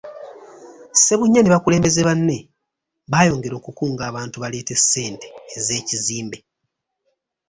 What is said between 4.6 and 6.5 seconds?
ssente ez’ekizimbe.